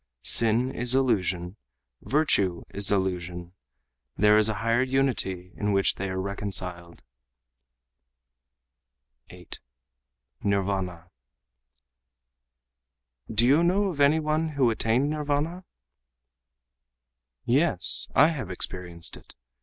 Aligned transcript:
Sin 0.23 0.71
is 0.71 0.95
illusion; 0.95 1.57
virtue 2.01 2.63
is 2.73 2.91
illusion, 2.91 3.53
There 4.17 4.35
is 4.35 4.49
a 4.49 4.55
higher 4.55 4.81
unity 4.81 5.51
in 5.55 5.73
which 5.73 5.93
they 5.93 6.09
are 6.09 6.19
reconciled." 6.19 7.03
8. 9.29 9.59
Nirvâna 10.43 11.07
"Do 13.31 13.45
you 13.45 13.63
know 13.63 13.89
of 13.89 13.99
any 14.01 14.19
one 14.19 14.49
who 14.49 14.71
attained 14.71 15.11
Nirvâna?" 15.13 15.65
"Yes, 17.45 18.07
I 18.15 18.29
have 18.29 18.49
experienced 18.49 19.15
it. 19.17 19.35